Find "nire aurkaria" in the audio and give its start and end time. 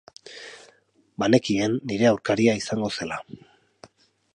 1.93-2.59